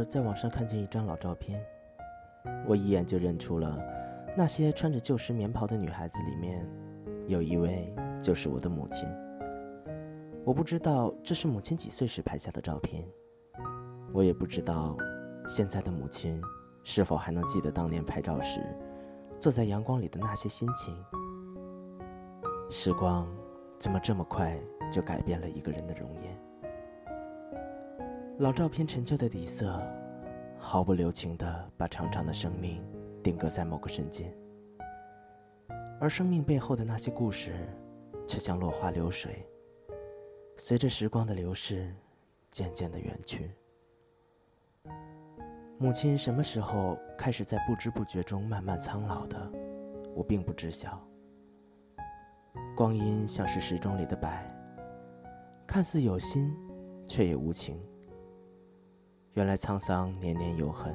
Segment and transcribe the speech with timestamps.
[0.00, 1.62] 儿在网上看见一张老照片，
[2.66, 3.78] 我一眼就认出了
[4.36, 6.66] 那些穿着旧时棉袍的女孩子里面，
[7.26, 9.08] 有一位就是我的母亲。
[10.44, 13.06] 我不知道这是母亲几岁时拍下的照片，
[14.12, 14.96] 我也不知道
[15.46, 16.40] 现在的母亲
[16.82, 18.60] 是否还能记得当年拍照时
[19.38, 20.96] 坐在阳光里的那些心情。
[22.70, 23.28] 时光
[23.78, 24.58] 怎么这么快
[24.90, 26.49] 就改变了一个人的容颜？
[28.40, 29.78] 老照片陈旧的底色，
[30.58, 32.82] 毫不留情地把长长的生命
[33.22, 34.34] 定格在某个瞬间，
[36.00, 37.68] 而生命背后的那些故事，
[38.26, 39.46] 却像落花流水，
[40.56, 41.94] 随着时光的流逝，
[42.50, 43.50] 渐渐地远去。
[45.76, 49.52] 母亲什么时候开始在不知不觉中慢慢苍老的，
[50.14, 50.98] 我并不知晓。
[52.74, 54.48] 光阴像是时钟里的摆，
[55.66, 56.56] 看似有心，
[57.06, 57.78] 却也无情。
[59.34, 60.92] 原来沧桑年年有痕，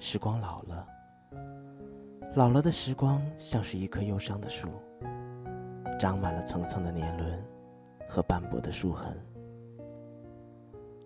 [0.00, 0.86] 时光老了，
[2.34, 4.68] 老了的时光像是一棵忧伤的树，
[6.00, 7.40] 长满了层层的年轮
[8.08, 9.16] 和斑驳的树痕。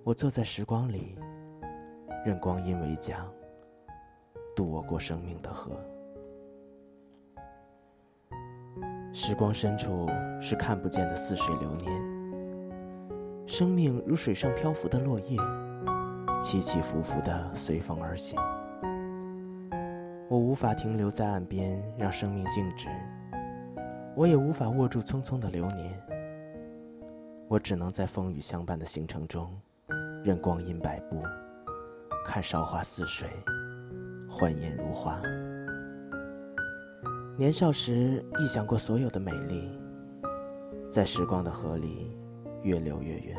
[0.05, 1.19] 我坐在时光里，
[2.25, 3.21] 任光阴为桨，
[4.57, 5.79] 渡我过生命的河。
[9.13, 10.09] 时光深处
[10.41, 12.18] 是看不见的似水流年。
[13.49, 15.39] 生命如水上漂浮的落叶，
[16.43, 18.39] 起起伏伏的随风而行。
[20.29, 22.89] 我无法停留在岸边让生命静止，
[24.15, 25.99] 我也无法握住匆匆的流年。
[27.49, 29.59] 我只能在风雨相伴的行程中，
[30.23, 31.23] 任光阴摆布，
[32.27, 33.27] 看韶华似水，
[34.29, 35.19] 欢颜如花。
[37.39, 39.81] 年少时臆想过所有的美丽，
[40.91, 42.15] 在时光的河里。
[42.63, 43.37] 越流越远，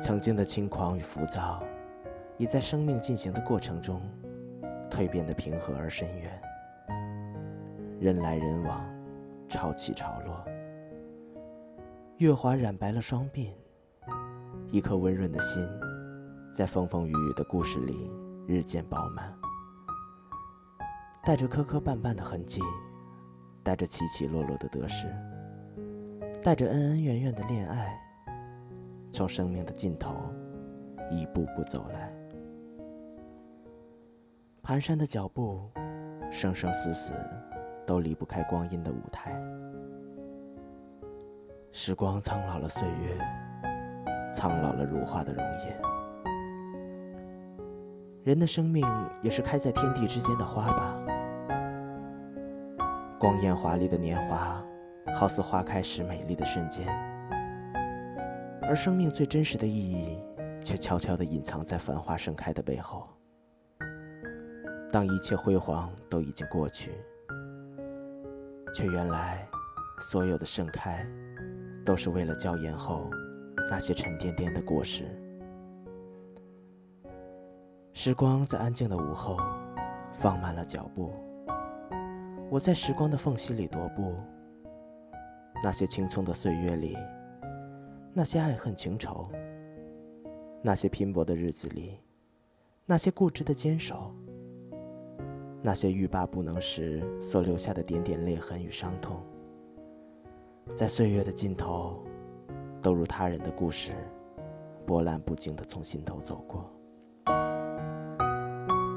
[0.00, 1.62] 曾经的轻狂与浮躁，
[2.36, 4.00] 已在生命进行的过程中
[4.90, 6.42] 蜕变的平和而深远。
[8.00, 8.84] 人来人往，
[9.48, 10.44] 潮起潮落，
[12.18, 13.52] 月华染白了双鬓，
[14.72, 15.64] 一颗温润的心，
[16.52, 18.10] 在风风雨雨的故事里
[18.46, 19.32] 日渐饱满，
[21.24, 22.60] 带着磕磕绊绊的痕迹，
[23.62, 25.06] 带着起起落落的得失。
[26.42, 27.96] 带着恩恩怨怨的恋爱，
[29.12, 30.12] 从生命的尽头
[31.08, 32.12] 一步步走来。
[34.60, 35.70] 蹒跚的脚步，
[36.32, 37.12] 生生死死，
[37.86, 39.40] 都离不开光阴的舞台。
[41.70, 43.16] 时光苍老了岁月，
[44.32, 45.80] 苍老了如花的容颜。
[48.24, 48.84] 人的生命
[49.22, 51.00] 也是开在天地之间的花吧？
[53.16, 54.60] 光艳华丽的年华。
[55.14, 56.86] 好似花开时美丽的瞬间，
[58.62, 60.18] 而生命最真实的意义，
[60.64, 63.08] 却悄悄地隐藏在繁花盛开的背后。
[64.90, 66.92] 当一切辉煌都已经过去，
[68.74, 69.46] 却原来，
[70.00, 71.06] 所有的盛开，
[71.84, 73.08] 都是为了娇艳后
[73.70, 75.04] 那些沉甸甸的果实。
[77.92, 79.36] 时光在安静的午后，
[80.12, 81.14] 放慢了脚步。
[82.50, 84.14] 我在时光的缝隙里踱步。
[85.60, 86.96] 那些青葱的岁月里，
[88.12, 89.28] 那些爱恨情仇，
[90.62, 91.98] 那些拼搏的日子里，
[92.86, 94.14] 那些固执的坚守，
[95.60, 99.20] 那些欲罢不能时所留下的点点裂痕与伤痛，
[100.74, 102.02] 在岁月的尽头，
[102.80, 103.92] 都如他人的故事，
[104.86, 106.68] 波澜不惊地从心头走过。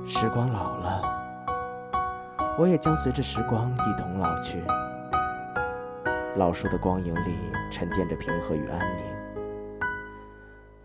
[0.07, 1.01] 时光老了，
[2.59, 4.61] 我也将随着时光一同老去。
[6.37, 7.33] 老树的光影里
[7.71, 9.05] 沉淀着平和与安宁，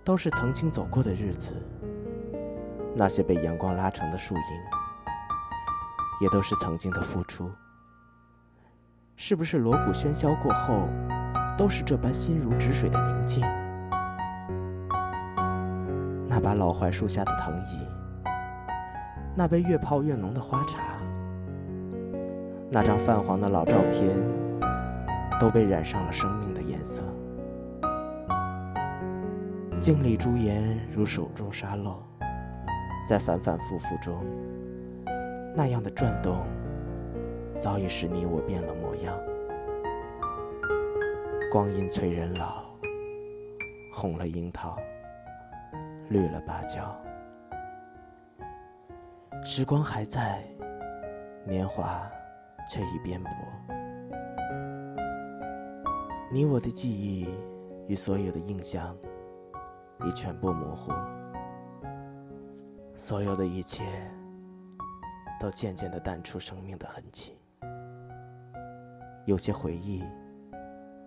[0.05, 1.53] 都是曾经走过的日子。
[2.95, 4.43] 那些被阳光拉成的树影，
[6.21, 7.51] 也都是曾经的付出。
[9.17, 10.89] 是不是锣鼓喧嚣过后，
[11.59, 13.45] 都是这般心如止水的宁静？
[16.29, 17.89] 那把老槐树下的藤椅，
[19.35, 20.79] 那杯越泡越浓的花茶，
[22.71, 24.40] 那张泛黄的老照片。
[25.41, 27.03] 都被染上了生命的颜色，
[29.81, 32.03] 镜里朱颜如手中沙漏，
[33.09, 34.23] 在反反复复中，
[35.57, 36.45] 那样的转动，
[37.59, 39.19] 早已使你我变了模样。
[41.51, 42.63] 光阴催人老，
[43.95, 44.77] 红了樱桃，
[46.11, 46.95] 绿了芭蕉，
[49.43, 50.45] 时光还在，
[51.47, 52.07] 年华
[52.69, 53.80] 却已颠簸。
[56.33, 57.29] 你我的记忆
[57.89, 58.97] 与所有的印象
[60.07, 60.93] 已全部模糊，
[62.95, 63.83] 所有的一切
[65.41, 67.37] 都渐渐的淡出生命的痕迹，
[69.27, 70.05] 有些回忆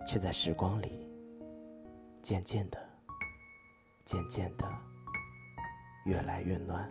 [0.06, 1.08] 却在时光里
[2.20, 2.78] 渐渐的、
[4.04, 4.68] 渐渐的
[6.04, 6.86] 越来越暖。